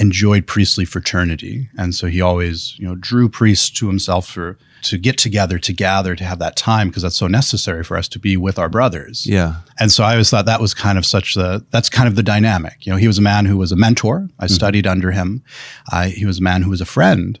enjoyed 0.00 0.46
priestly 0.46 0.84
fraternity. 0.84 1.68
And 1.78 1.94
so 1.94 2.06
he 2.06 2.20
always, 2.20 2.76
you 2.78 2.88
know, 2.88 2.96
drew 2.96 3.28
priests 3.28 3.70
to 3.70 3.86
himself 3.86 4.26
for 4.26 4.58
to 4.82 4.98
get 4.98 5.18
together, 5.18 5.58
to 5.58 5.72
gather, 5.72 6.14
to 6.14 6.24
have 6.24 6.38
that 6.38 6.56
time 6.56 6.88
because 6.88 7.02
that's 7.02 7.16
so 7.16 7.26
necessary 7.26 7.82
for 7.84 7.96
us 7.96 8.08
to 8.08 8.18
be 8.18 8.36
with 8.36 8.58
our 8.58 8.68
brothers. 8.68 9.26
Yeah. 9.26 9.56
And 9.78 9.90
so 9.90 10.04
I 10.04 10.12
always 10.12 10.30
thought 10.30 10.46
that 10.46 10.60
was 10.60 10.74
kind 10.74 10.98
of 10.98 11.06
such 11.06 11.34
the 11.34 11.64
that's 11.70 11.88
kind 11.88 12.08
of 12.08 12.16
the 12.16 12.22
dynamic. 12.22 12.86
You 12.86 12.92
know, 12.92 12.98
he 12.98 13.06
was 13.06 13.18
a 13.18 13.22
man 13.22 13.46
who 13.46 13.56
was 13.56 13.72
a 13.72 13.76
mentor. 13.76 14.28
I 14.38 14.44
mm-hmm. 14.44 14.54
studied 14.54 14.86
under 14.86 15.10
him. 15.10 15.42
I, 15.90 16.08
he 16.08 16.26
was 16.26 16.38
a 16.38 16.42
man 16.42 16.62
who 16.62 16.70
was 16.70 16.80
a 16.80 16.86
friend, 16.86 17.38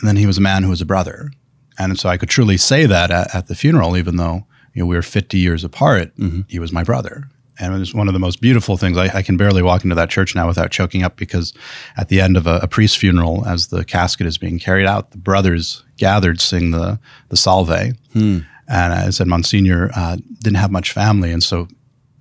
and 0.00 0.08
then 0.08 0.16
he 0.16 0.26
was 0.26 0.38
a 0.38 0.42
man 0.42 0.62
who 0.62 0.70
was 0.70 0.80
a 0.80 0.86
brother. 0.86 1.30
And 1.78 1.98
so 1.98 2.08
I 2.08 2.16
could 2.16 2.28
truly 2.28 2.56
say 2.56 2.86
that 2.86 3.10
at, 3.10 3.34
at 3.34 3.46
the 3.46 3.54
funeral, 3.54 3.96
even 3.96 4.16
though 4.16 4.46
you 4.74 4.82
know 4.82 4.86
we 4.86 4.96
were 4.96 5.02
50 5.02 5.38
years 5.38 5.64
apart. 5.64 6.14
Mm-hmm. 6.16 6.42
He 6.48 6.58
was 6.58 6.72
my 6.72 6.84
brother 6.84 7.28
and 7.58 7.74
it 7.74 7.78
was 7.78 7.94
one 7.94 8.08
of 8.08 8.14
the 8.14 8.20
most 8.20 8.40
beautiful 8.40 8.76
things. 8.76 8.96
I, 8.96 9.06
I, 9.18 9.22
can 9.22 9.36
barely 9.36 9.62
walk 9.62 9.84
into 9.84 9.96
that 9.96 10.10
church 10.10 10.34
now 10.34 10.46
without 10.46 10.70
choking 10.70 11.02
up 11.02 11.16
because 11.16 11.52
at 11.96 12.08
the 12.08 12.20
end 12.20 12.36
of 12.36 12.46
a, 12.46 12.60
a 12.62 12.68
priest 12.68 12.98
funeral, 12.98 13.46
as 13.46 13.68
the 13.68 13.84
casket 13.84 14.26
is 14.26 14.38
being 14.38 14.58
carried 14.58 14.86
out, 14.86 15.10
the 15.10 15.18
brothers 15.18 15.84
gathered 15.96 16.40
sing 16.40 16.70
the 16.70 16.98
the 17.28 17.36
Salve, 17.36 17.92
hmm. 18.12 18.38
and 18.68 18.92
I 18.92 19.10
said 19.10 19.26
Monsignor 19.26 19.90
uh, 19.94 20.16
didn't 20.40 20.56
have 20.58 20.70
much 20.70 20.92
family, 20.92 21.32
and 21.32 21.42
so 21.42 21.68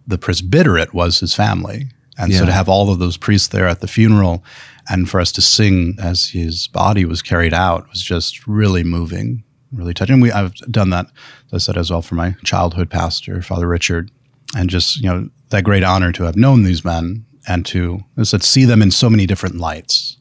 the 0.05 0.17
presbyterate 0.17 0.93
was 0.93 1.19
his 1.19 1.35
family, 1.35 1.87
and 2.17 2.31
yeah. 2.31 2.39
so 2.39 2.45
to 2.45 2.51
have 2.51 2.69
all 2.69 2.89
of 2.89 2.99
those 2.99 3.17
priests 3.17 3.49
there 3.49 3.67
at 3.67 3.81
the 3.81 3.87
funeral, 3.87 4.43
and 4.89 5.09
for 5.09 5.19
us 5.19 5.31
to 5.33 5.41
sing 5.41 5.97
as 6.01 6.29
his 6.29 6.67
body 6.67 7.05
was 7.05 7.21
carried 7.21 7.53
out 7.53 7.89
was 7.89 8.01
just 8.01 8.47
really 8.47 8.83
moving, 8.83 9.43
really 9.71 9.93
touching. 9.93 10.19
We 10.19 10.31
I've 10.31 10.55
done 10.71 10.89
that, 10.89 11.07
as 11.47 11.53
I 11.53 11.57
said 11.57 11.77
as 11.77 11.91
well 11.91 12.01
for 12.01 12.15
my 12.15 12.35
childhood 12.43 12.89
pastor, 12.89 13.41
Father 13.41 13.67
Richard 13.67 14.11
and 14.55 14.69
just 14.69 14.97
you 14.97 15.09
know 15.09 15.29
that 15.49 15.63
great 15.63 15.83
honor 15.83 16.11
to 16.11 16.23
have 16.23 16.35
known 16.35 16.63
these 16.63 16.83
men 16.83 17.25
and 17.47 17.65
to 17.65 18.01
as 18.17 18.29
I 18.29 18.37
said, 18.37 18.43
see 18.43 18.65
them 18.65 18.81
in 18.81 18.91
so 18.91 19.09
many 19.09 19.25
different 19.25 19.55
lights 19.55 20.17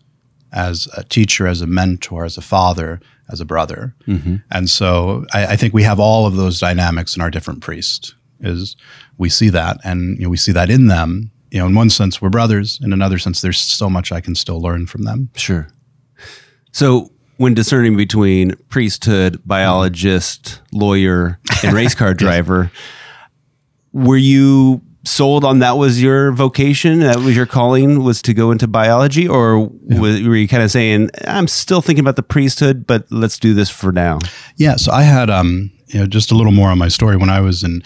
as 0.52 0.88
a 0.96 1.04
teacher, 1.04 1.46
as 1.46 1.60
a 1.60 1.66
mentor, 1.66 2.24
as 2.24 2.38
a 2.38 2.42
father, 2.42 3.00
as 3.28 3.40
a 3.40 3.44
brother. 3.44 3.94
Mm-hmm. 4.06 4.36
And 4.50 4.70
so 4.70 5.26
I, 5.34 5.46
I, 5.48 5.56
think 5.56 5.74
we 5.74 5.82
have 5.82 5.98
all 5.98 6.26
of 6.26 6.36
those 6.36 6.60
dynamics 6.60 7.16
in 7.16 7.22
our 7.22 7.30
different 7.30 7.60
priests. 7.60 8.14
Is 8.40 8.76
we 9.18 9.28
see 9.28 9.48
that, 9.48 9.78
and 9.82 10.18
you 10.18 10.24
know, 10.24 10.30
we 10.30 10.36
see 10.36 10.52
that 10.52 10.70
in 10.70 10.88
them. 10.88 11.30
You 11.50 11.60
know, 11.60 11.66
in 11.66 11.74
one 11.74 11.90
sense, 11.90 12.20
we're 12.20 12.28
brothers. 12.28 12.78
In 12.82 12.92
another 12.92 13.18
sense, 13.18 13.40
there's 13.40 13.58
so 13.58 13.88
much 13.88 14.12
I 14.12 14.20
can 14.20 14.34
still 14.34 14.60
learn 14.60 14.86
from 14.86 15.04
them. 15.04 15.30
Sure. 15.34 15.68
So 16.70 17.10
when 17.38 17.54
discerning 17.54 17.96
between 17.96 18.54
priesthood, 18.68 19.40
biologist, 19.46 20.60
lawyer, 20.72 21.38
and 21.64 21.74
race 21.74 21.94
car 21.94 22.14
driver 22.24 22.70
were 23.96 24.16
you 24.16 24.82
sold 25.04 25.44
on 25.44 25.60
that 25.60 25.78
was 25.78 26.02
your 26.02 26.32
vocation 26.32 26.98
that 26.98 27.16
was 27.16 27.34
your 27.34 27.46
calling 27.46 28.02
was 28.02 28.20
to 28.20 28.34
go 28.34 28.50
into 28.50 28.66
biology? 28.66 29.26
Or 29.26 29.70
yeah. 29.86 30.00
were 30.00 30.36
you 30.36 30.48
kind 30.48 30.62
of 30.62 30.70
saying 30.70 31.10
i'm 31.26 31.48
still 31.48 31.80
thinking 31.80 32.04
about 32.04 32.16
the 32.16 32.22
priesthood 32.22 32.86
but 32.86 33.10
let's 33.10 33.38
do 33.38 33.54
this 33.54 33.70
for 33.70 33.92
now 33.92 34.18
yeah 34.56 34.76
so 34.76 34.92
i 34.92 35.02
had 35.02 35.30
um 35.30 35.70
you 35.86 36.00
know 36.00 36.06
just 36.06 36.30
a 36.30 36.34
little 36.34 36.52
more 36.52 36.68
on 36.70 36.78
my 36.78 36.88
story. 36.88 37.16
When 37.16 37.30
i 37.30 37.40
was 37.40 37.62
in 37.62 37.82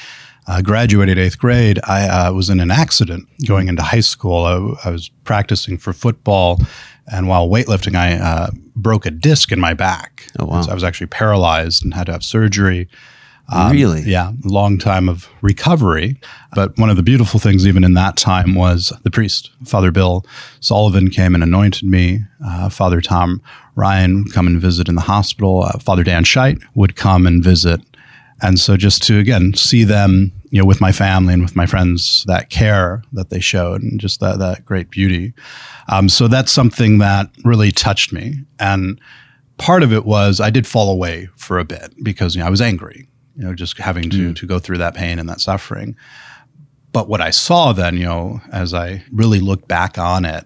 uh, 0.46 0.62
graduated 0.62 1.18
eighth 1.18 1.38
grade 1.38 1.78
i 1.86 2.08
uh, 2.08 2.32
was 2.32 2.50
in 2.50 2.58
an 2.58 2.70
accident 2.70 3.28
going 3.46 3.68
into 3.68 3.82
high 3.82 4.00
school. 4.00 4.44
I, 4.44 4.88
I, 4.88 4.90
was 4.90 5.10
practicing 5.24 5.78
for 5.78 5.92
football 5.92 6.60
and 7.12 7.28
while 7.28 7.48
weightlifting 7.48 7.94
i 7.94 8.14
uh, 8.14 8.50
broke 8.74 9.06
a 9.06 9.10
disc 9.10 9.52
in 9.52 9.60
my 9.60 9.74
back. 9.74 10.26
Oh, 10.38 10.46
wow. 10.46 10.62
so 10.62 10.70
i 10.70 10.74
was 10.74 10.82
actually 10.82 11.08
paralyzed 11.08 11.84
and 11.84 11.94
had 11.94 12.06
to 12.06 12.12
have 12.12 12.24
surgery 12.24 12.88
Um, 13.48 13.72
really? 13.72 14.02
Yeah, 14.02 14.32
long 14.44 14.78
time 14.78 15.08
of 15.08 15.28
recovery. 15.42 16.20
But 16.54 16.78
one 16.78 16.90
of 16.90 16.96
the 16.96 17.02
beautiful 17.02 17.40
things, 17.40 17.66
even 17.66 17.82
in 17.82 17.94
that 17.94 18.16
time, 18.16 18.54
was 18.54 18.92
the 19.02 19.10
priest, 19.10 19.50
Father 19.64 19.90
Bill 19.90 20.24
Sullivan, 20.60 21.10
came 21.10 21.34
and 21.34 21.42
anointed 21.42 21.88
me. 21.88 22.20
Uh, 22.44 22.68
Father 22.68 23.00
Tom 23.00 23.42
Ryan 23.74 24.24
would 24.24 24.32
come 24.32 24.46
and 24.46 24.60
visit 24.60 24.88
in 24.88 24.94
the 24.94 25.00
hospital. 25.02 25.64
Uh, 25.64 25.78
Father 25.78 26.04
Dan 26.04 26.24
Scheidt 26.24 26.62
would 26.74 26.96
come 26.96 27.26
and 27.26 27.42
visit. 27.42 27.80
And 28.42 28.58
so 28.58 28.76
just 28.76 29.02
to, 29.04 29.18
again, 29.18 29.54
see 29.54 29.84
them, 29.84 30.32
you 30.50 30.60
know, 30.60 30.66
with 30.66 30.80
my 30.80 30.92
family 30.92 31.34
and 31.34 31.42
with 31.42 31.56
my 31.56 31.66
friends, 31.66 32.24
that 32.26 32.50
care 32.50 33.02
that 33.12 33.30
they 33.30 33.40
showed 33.40 33.82
and 33.82 34.00
just 34.00 34.20
that, 34.20 34.38
that 34.38 34.64
great 34.64 34.90
beauty. 34.90 35.34
Um, 35.88 36.08
so 36.08 36.26
that's 36.28 36.52
something 36.52 36.98
that 36.98 37.30
really 37.44 37.70
touched 37.70 38.12
me. 38.12 38.36
And 38.58 39.00
part 39.58 39.82
of 39.82 39.92
it 39.92 40.06
was 40.06 40.40
I 40.40 40.50
did 40.50 40.66
fall 40.66 40.90
away 40.90 41.28
for 41.36 41.58
a 41.58 41.64
bit 41.64 41.92
because, 42.02 42.34
you 42.34 42.40
know, 42.40 42.46
I 42.46 42.50
was 42.50 42.62
angry 42.62 43.08
you 43.40 43.46
know, 43.46 43.54
just 43.54 43.78
having 43.78 44.10
to, 44.10 44.32
mm. 44.32 44.36
to 44.36 44.46
go 44.46 44.58
through 44.58 44.76
that 44.78 44.94
pain 44.94 45.18
and 45.18 45.26
that 45.30 45.40
suffering. 45.40 45.96
But 46.92 47.08
what 47.08 47.22
I 47.22 47.30
saw 47.30 47.72
then, 47.72 47.96
you 47.96 48.04
know, 48.04 48.42
as 48.52 48.74
I 48.74 49.02
really 49.10 49.40
looked 49.40 49.66
back 49.66 49.96
on 49.96 50.26
it, 50.26 50.44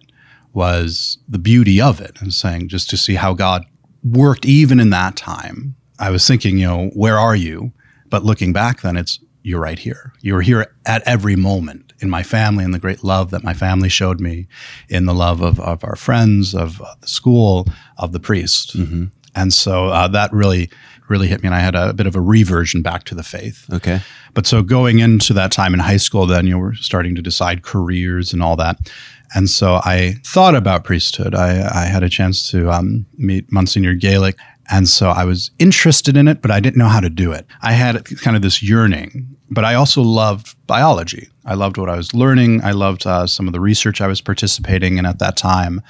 was 0.53 1.19
the 1.29 1.41
beauty 1.41 1.81
of 1.81 2.01
it 2.01 2.21
and 2.21 2.33
saying 2.33 2.69
just 2.69 2.89
to 2.91 2.97
see 2.97 3.17
how 3.17 3.35
God 3.35 3.65
worked 4.05 4.47
even 4.47 4.79
in 4.79 4.91
that 4.91 5.17
time. 5.17 5.75
I 5.99 6.11
was 6.11 6.25
thinking, 6.25 6.57
you 6.59 6.69
know, 6.69 6.91
where 6.95 7.19
are 7.19 7.35
you? 7.35 7.73
But 8.09 8.25
looking 8.25 8.53
back 8.53 8.83
then, 8.83 8.97
it's 8.97 9.19
you're 9.43 9.61
right 9.61 9.81
here. 9.81 10.13
You're 10.21 10.43
here 10.43 10.73
at 10.87 11.03
every 11.03 11.35
moment 11.35 11.93
in 11.99 12.09
my 12.09 12.23
family 12.23 12.63
and 12.63 12.73
the 12.73 12.79
great 12.79 13.03
love 13.03 13.31
that 13.31 13.43
my 13.43 13.55
family 13.55 13.89
showed 13.89 14.21
me, 14.21 14.47
in 14.89 15.07
the 15.07 15.15
love 15.15 15.41
of, 15.41 15.59
of 15.59 15.83
our 15.83 15.97
friends, 15.97 16.55
of 16.55 16.79
the 17.01 17.09
school, 17.09 17.67
of 17.99 18.13
the 18.13 18.21
priest. 18.21 18.77
Mm-hmm. 18.77 19.07
And 19.35 19.53
so 19.53 19.87
uh, 19.87 20.09
that 20.09 20.33
really 20.33 20.71
really 21.09 21.29
hit 21.29 21.43
me. 21.43 21.47
And 21.49 21.55
I 21.55 21.61
had 21.61 21.75
a, 21.75 21.93
bit 21.93 22.07
of 22.07 22.17
a 22.17 22.21
reversion 22.21 22.83
back 22.83 23.05
to 23.05 23.15
the 23.15 23.23
faith. 23.23 23.67
Okay. 23.73 24.01
But 24.33 24.47
so 24.47 24.63
going 24.63 24.99
into 24.99 25.33
that 25.35 25.53
time 25.53 25.75
in 25.75 25.81
high 25.81 25.99
school, 25.99 26.27
then 26.27 26.47
you 26.47 26.55
know, 26.55 26.59
we're 26.59 26.75
starting 26.75 27.15
to 27.15 27.23
decide 27.23 27.63
careers 27.63 28.33
and 28.33 28.43
all 28.43 28.57
that. 28.57 28.91
And 29.35 29.51
so 29.51 29.81
I 29.85 30.15
thought 30.25 30.55
about 30.55 30.85
priesthood. 30.85 31.35
I, 31.35 31.83
I 31.83 31.87
had 31.87 32.03
a 32.03 32.09
chance 32.09 32.49
to 32.51 32.71
um, 32.71 33.07
meet 33.17 33.51
Monsignor 33.51 33.97
Galic. 33.97 34.37
And 34.71 34.89
so 34.89 35.11
I 35.11 35.25
was 35.25 35.51
interested 35.59 36.17
in 36.17 36.27
it, 36.27 36.41
but 36.41 36.51
I 36.51 36.61
didn't 36.61 36.79
know 36.79 36.89
how 36.89 37.01
to 37.01 37.11
do 37.11 37.33
it. 37.33 37.47
I 37.61 37.73
had 37.73 38.05
kind 38.21 38.37
of 38.37 38.43
this 38.43 38.63
yearning, 38.63 39.37
but 39.51 39.65
I 39.65 39.75
also 39.75 40.01
loved 40.01 40.57
biology. 40.67 41.29
I 41.45 41.55
loved 41.55 41.77
what 41.77 41.91
I 41.91 41.97
was 41.97 42.15
learning. 42.15 42.63
I 42.65 42.71
loved 42.71 43.07
uh, 43.07 43.27
some 43.27 43.47
of 43.47 43.53
the 43.53 43.61
research 43.61 44.01
I 44.01 44.07
was 44.07 44.23
participating 44.23 44.97
in 44.97 45.05
at 45.05 45.19
that 45.19 45.37
time. 45.37 45.83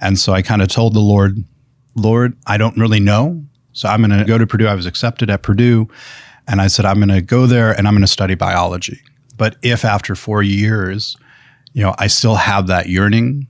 And 0.00 0.18
so 0.18 0.32
I 0.32 0.42
kind 0.42 0.62
of 0.62 0.68
told 0.68 0.94
the 0.94 1.00
Lord, 1.00 1.42
Lord, 1.94 2.36
I 2.46 2.56
don't 2.56 2.76
really 2.76 3.00
know, 3.00 3.44
so 3.72 3.88
I'm 3.88 4.02
going 4.02 4.18
to 4.18 4.24
go 4.24 4.38
to 4.38 4.46
Purdue. 4.46 4.66
I 4.66 4.74
was 4.74 4.86
accepted 4.86 5.30
at 5.30 5.42
Purdue. 5.42 5.88
And 6.48 6.60
I 6.60 6.66
said, 6.66 6.84
I'm 6.84 6.96
going 6.96 7.08
to 7.08 7.22
go 7.22 7.46
there 7.46 7.70
and 7.72 7.86
I'm 7.86 7.94
going 7.94 8.02
to 8.02 8.08
study 8.08 8.34
biology. 8.34 9.00
But 9.36 9.56
if 9.62 9.84
after 9.84 10.16
four 10.16 10.42
years, 10.42 11.16
you 11.72 11.82
know, 11.82 11.94
I 11.98 12.08
still 12.08 12.34
have 12.34 12.66
that 12.66 12.88
yearning, 12.88 13.46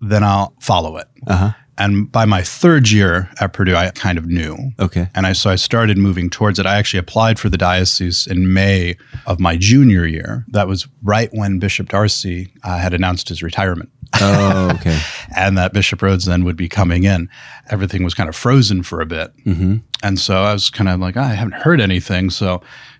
then 0.00 0.22
I'll 0.22 0.54
follow 0.60 0.96
it. 0.98 1.08
Uh-huh. 1.26 1.52
And 1.76 2.10
by 2.10 2.24
my 2.24 2.42
third 2.42 2.90
year 2.90 3.28
at 3.40 3.52
Purdue, 3.52 3.76
I 3.76 3.90
kind 3.90 4.18
of 4.18 4.26
knew. 4.26 4.56
Okay. 4.80 5.08
And 5.14 5.26
I 5.26 5.32
so 5.32 5.50
I 5.50 5.56
started 5.56 5.96
moving 5.96 6.28
towards 6.28 6.58
it. 6.58 6.66
I 6.66 6.76
actually 6.76 6.98
applied 6.98 7.38
for 7.38 7.48
the 7.48 7.58
diocese 7.58 8.26
in 8.26 8.52
May 8.52 8.96
of 9.26 9.38
my 9.38 9.56
junior 9.56 10.04
year. 10.04 10.44
That 10.48 10.66
was 10.66 10.88
right 11.02 11.30
when 11.32 11.58
Bishop 11.58 11.88
D'Arcy 11.88 12.52
uh, 12.64 12.78
had 12.78 12.94
announced 12.94 13.28
his 13.28 13.42
retirement. 13.42 13.90
Oh, 14.20 14.70
okay. 14.74 14.98
and 15.36 15.56
that 15.58 15.72
Bishop 15.72 16.00
Rhoades 16.00 16.26
then 16.26 16.44
would 16.44 16.56
be 16.56 16.68
coming 16.68 17.04
in. 17.04 17.28
Everything 17.70 18.04
was 18.04 18.14
kind 18.14 18.28
of 18.28 18.36
frozen 18.36 18.82
for 18.82 19.00
a 19.00 19.06
bit. 19.06 19.36
Mm-hmm. 19.44 19.76
And 20.02 20.18
so 20.18 20.42
I 20.42 20.52
was 20.52 20.70
kind 20.70 20.88
of 20.88 21.00
like, 21.00 21.16
oh, 21.16 21.22
I 21.22 21.34
haven't 21.34 21.60
heard 21.60 21.80
anything. 21.80 22.30
So 22.30 22.54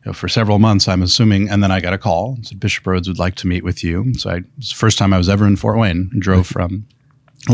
you 0.04 0.06
know, 0.06 0.12
for 0.12 0.28
several 0.28 0.58
months, 0.58 0.88
I'm 0.88 1.02
assuming. 1.02 1.48
And 1.48 1.62
then 1.62 1.70
I 1.70 1.80
got 1.80 1.92
a 1.92 1.98
call. 1.98 2.38
Said 2.42 2.60
Bishop 2.60 2.84
Rhoades 2.84 3.08
would 3.08 3.18
like 3.18 3.34
to 3.36 3.46
meet 3.46 3.64
with 3.64 3.82
you. 3.84 4.14
So 4.14 4.30
I, 4.30 4.36
it 4.36 4.44
was 4.56 4.70
the 4.70 4.76
first 4.76 4.98
time 4.98 5.12
I 5.12 5.18
was 5.18 5.28
ever 5.28 5.46
in 5.46 5.56
Fort 5.56 5.78
Wayne 5.78 6.10
and 6.12 6.22
drove 6.22 6.46
from 6.46 6.86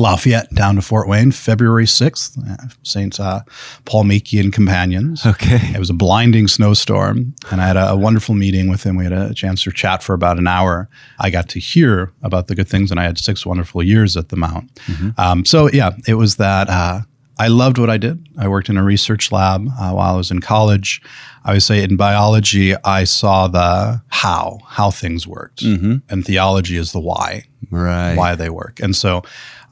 Lafayette 0.00 0.52
down 0.54 0.76
to 0.76 0.82
Fort 0.82 1.08
Wayne, 1.08 1.32
February 1.32 1.86
6th, 1.86 2.38
uh, 2.48 2.68
St. 2.82 3.18
Uh, 3.18 3.40
Paul 3.84 4.04
Miki 4.04 4.38
and 4.38 4.52
companions. 4.52 5.24
Okay. 5.26 5.72
It 5.74 5.78
was 5.78 5.90
a 5.90 5.94
blinding 5.94 6.48
snowstorm, 6.48 7.34
and 7.50 7.60
I 7.60 7.66
had 7.66 7.76
a, 7.76 7.90
a, 7.90 7.96
wonderful 7.96 8.34
meeting 8.34 8.68
with 8.68 8.84
him. 8.84 8.96
We 8.96 9.04
had 9.04 9.12
a 9.12 9.34
chance 9.34 9.62
to 9.64 9.72
chat 9.72 10.02
for 10.02 10.14
about 10.14 10.38
an 10.38 10.46
hour. 10.46 10.88
I 11.18 11.30
got 11.30 11.48
to 11.50 11.58
hear 11.58 12.12
about 12.22 12.46
the 12.46 12.54
good 12.54 12.68
things, 12.68 12.90
and 12.90 13.00
I 13.00 13.04
had 13.04 13.18
six 13.18 13.44
wonderful 13.44 13.82
years 13.82 14.16
at 14.16 14.28
the 14.28 14.36
Mount. 14.36 14.74
Mm-hmm. 14.86 15.10
Um, 15.18 15.44
so, 15.44 15.68
yeah, 15.70 15.92
it 16.06 16.14
was 16.14 16.36
that. 16.36 16.68
Uh, 16.68 17.00
I 17.38 17.48
loved 17.48 17.78
what 17.78 17.90
I 17.90 17.96
did. 17.96 18.26
I 18.38 18.46
worked 18.48 18.68
in 18.68 18.76
a 18.76 18.84
research 18.84 19.32
lab 19.32 19.66
uh, 19.66 19.90
while 19.92 20.14
I 20.14 20.16
was 20.16 20.30
in 20.30 20.40
college. 20.40 21.02
I 21.44 21.52
would 21.54 21.62
say 21.62 21.82
in 21.82 21.96
biology, 21.96 22.74
I 22.84 23.04
saw 23.04 23.48
the 23.48 24.02
how, 24.08 24.60
how 24.66 24.90
things 24.90 25.26
worked. 25.26 25.64
Mm-hmm. 25.64 25.96
And 26.08 26.24
theology 26.24 26.76
is 26.76 26.92
the 26.92 27.00
why, 27.00 27.44
right? 27.70 28.14
Why 28.14 28.34
they 28.34 28.50
work. 28.50 28.80
And 28.80 28.94
so 28.94 29.22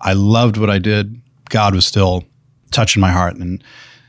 I 0.03 0.13
loved 0.13 0.57
what 0.57 0.71
I 0.71 0.79
did. 0.79 1.21
God 1.49 1.75
was 1.75 1.87
still 1.87 2.25
touching 2.71 3.01
my 3.01 3.11
heart 3.11 3.37
and 3.37 3.63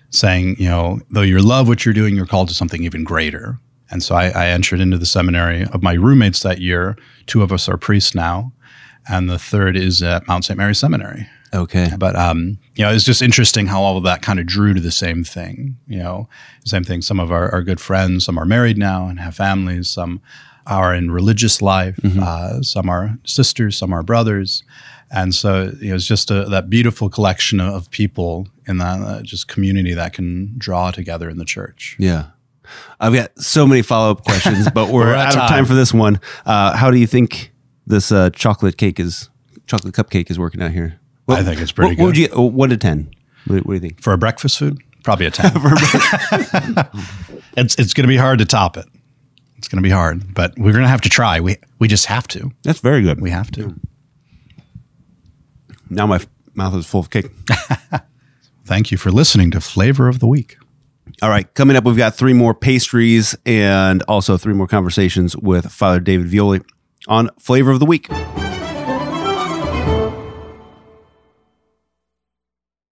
saying, 0.10 0.56
you 0.60 0.70
know, 0.70 1.00
though 1.10 1.22
you 1.22 1.40
love 1.40 1.68
what 1.68 1.86
you're 1.86 1.94
doing, 1.94 2.16
you're 2.16 2.26
called 2.26 2.48
to 2.50 2.54
something 2.54 2.84
even 2.84 3.04
greater. 3.04 3.60
And 3.92 4.02
so 4.02 4.16
I, 4.16 4.30
I 4.30 4.48
entered 4.48 4.80
into 4.80 4.98
the 4.98 5.06
seminary 5.06 5.66
of 5.66 5.84
my 5.84 5.94
roommates 5.94 6.42
that 6.42 6.60
year. 6.60 6.98
Two 7.28 7.44
of 7.44 7.52
us 7.52 7.70
are 7.70 7.78
priests 7.78 8.16
now, 8.16 8.52
and 9.08 9.30
the 9.30 9.38
third 9.38 9.76
is 9.78 10.02
at 10.02 10.28
Mount 10.28 10.46
St. 10.46 10.58
Mary 10.58 10.74
Seminary. 10.74 11.28
Okay. 11.54 11.92
But 11.98 12.16
um, 12.16 12.58
you 12.76 12.84
know, 12.84 12.92
it's 12.92 13.04
just 13.04 13.22
interesting 13.22 13.68
how 13.68 13.82
all 13.82 13.98
of 13.98 14.04
that 14.04 14.24
kind 14.24 14.40
of 14.40 14.48
drew 14.48 14.74
to 14.74 14.82
the 14.82 14.92
same 14.92 15.24
thing. 15.24 15.78
You 15.86 16.00
know, 16.00 16.30
same 16.66 16.84
thing. 16.84 17.04
Some 17.04 17.20
of 17.20 17.32
our, 17.32 17.52
our 17.52 17.62
good 17.62 17.80
friends, 17.80 18.26
some 18.26 18.40
are 18.40 18.46
married 18.46 18.78
now 18.78 19.08
and 19.08 19.20
have 19.20 19.36
families. 19.36 19.90
Some 19.90 20.22
are 20.68 20.94
in 20.94 21.12
religious 21.12 21.62
life. 21.62 21.98
Mm-hmm. 21.98 22.22
Uh, 22.22 22.62
some 22.62 22.90
are 22.90 23.18
sisters. 23.26 23.78
Some 23.78 23.94
are 23.94 24.04
brothers. 24.04 24.64
And 25.12 25.36
so 25.36 25.72
you 25.80 25.90
know, 25.90 25.96
it's 25.96 26.08
just 26.08 26.32
a, 26.32 26.46
that 26.46 26.70
beautiful 26.70 27.10
collection 27.10 27.60
of 27.60 27.90
people 27.92 28.48
in 28.68 28.78
that 28.80 29.02
uh, 29.02 29.22
just 29.22 29.48
community 29.48 29.94
that 29.94 30.14
can 30.14 30.56
draw 30.58 30.92
together 30.92 31.30
in 31.30 31.38
the 31.38 31.46
church. 31.46 31.96
Yeah. 32.00 32.28
I've 33.00 33.14
got 33.14 33.38
so 33.40 33.68
many 33.68 33.82
follow 33.82 34.12
up 34.12 34.24
questions, 34.26 34.70
but 34.72 34.90
we're, 34.90 35.06
we're 35.06 35.14
out 35.14 35.36
of 35.36 35.48
time 35.48 35.66
for 35.66 35.76
this 35.76 35.94
one. 35.94 36.20
Uh, 36.46 36.76
how 36.76 36.90
do 36.90 36.98
you 36.98 37.08
think 37.08 37.52
this 37.86 38.12
uh, 38.12 38.32
chocolate 38.32 38.78
cake 38.78 39.00
is, 39.00 39.30
chocolate 39.68 39.94
cupcake 39.94 40.32
is 40.32 40.40
working 40.40 40.62
out 40.62 40.72
here? 40.72 41.00
I 41.28 41.44
think 41.44 41.62
it's 41.62 41.72
pretty 41.72 41.90
what, 41.90 42.16
good. 42.16 42.32
What 42.32 42.38
would 42.38 42.52
you, 42.52 42.58
one 42.58 42.70
to 42.70 42.78
10? 42.78 43.12
What, 43.46 43.66
what, 43.66 43.68
do 43.68 43.74
you 43.74 43.80
think? 43.80 44.02
For 44.02 44.14
a 44.14 44.18
breakfast 44.18 44.58
food? 44.58 44.82
Probably 45.04 45.26
a 45.26 45.32
10. 45.32 45.52
it's 47.58 47.76
it's 47.76 47.94
going 47.94 48.04
to 48.04 48.08
be 48.08 48.18
hard 48.18 48.40
to 48.40 48.46
top 48.46 48.78
it. 48.78 48.86
It's 49.64 49.70
going 49.70 49.82
to 49.82 49.88
be 49.88 49.92
hard, 49.92 50.34
but 50.34 50.54
we're 50.58 50.74
going 50.74 50.84
to 50.84 50.90
have 50.90 51.00
to 51.00 51.10
try. 51.10 51.40
We, 51.40 51.56
we 51.80 51.88
just 51.88 52.08
have 52.08 52.28
to. 52.28 52.52
That's 52.64 52.82
very 52.82 53.02
good. 53.02 53.22
We 53.22 53.30
have 53.30 53.50
to. 53.52 53.74
Now 55.90 56.06
my 56.06 56.20
mouth 56.54 56.76
is 56.76 56.86
full 56.86 57.00
of 57.00 57.10
cake. 57.10 57.28
Thank 58.66 58.92
you 58.92 58.98
for 58.98 59.10
listening 59.10 59.52
to 59.52 59.62
Flavor 59.62 60.10
of 60.10 60.20
the 60.20 60.28
Week. 60.28 60.58
All 61.22 61.30
right, 61.30 61.52
coming 61.54 61.78
up, 61.78 61.86
we've 61.86 61.96
got 61.96 62.14
three 62.14 62.34
more 62.34 62.54
pastries 62.54 63.38
and 63.46 64.04
also 64.04 64.36
three 64.36 64.54
more 64.54 64.68
conversations 64.68 65.34
with 65.38 65.72
Father 65.72 66.02
David 66.02 66.28
Violi 66.28 66.62
on 67.08 67.30
Flavor 67.40 67.72
of 67.72 67.80
the 67.80 67.86
Week. 67.86 68.10